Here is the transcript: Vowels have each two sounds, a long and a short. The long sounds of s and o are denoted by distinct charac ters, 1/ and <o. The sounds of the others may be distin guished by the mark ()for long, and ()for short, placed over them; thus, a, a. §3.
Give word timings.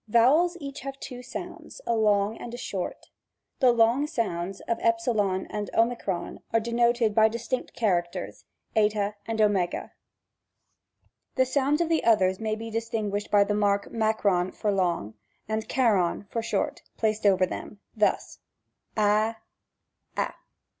Vowels 0.07 0.53
have 0.55 0.59
each 0.63 0.83
two 0.99 1.21
sounds, 1.21 1.79
a 1.85 1.95
long 1.95 2.35
and 2.39 2.55
a 2.55 2.57
short. 2.57 3.11
The 3.59 3.71
long 3.71 4.07
sounds 4.07 4.59
of 4.61 4.79
s 4.79 5.05
and 5.07 5.69
o 5.75 5.95
are 6.53 6.59
denoted 6.59 7.13
by 7.13 7.27
distinct 7.29 7.75
charac 7.79 8.11
ters, 8.11 8.43
1/ 8.75 9.13
and 9.27 9.39
<o. 9.39 9.89
The 11.35 11.45
sounds 11.45 11.81
of 11.81 11.89
the 11.89 12.03
others 12.03 12.39
may 12.39 12.55
be 12.55 12.71
distin 12.71 13.11
guished 13.11 13.29
by 13.29 13.43
the 13.43 13.53
mark 13.53 13.89
()for 14.59 14.71
long, 14.71 15.13
and 15.47 15.69
()for 16.31 16.41
short, 16.41 16.81
placed 16.97 17.27
over 17.27 17.45
them; 17.45 17.79
thus, 17.95 18.39
a, 18.97 19.35
a. 20.17 20.17
§3. 20.17 20.33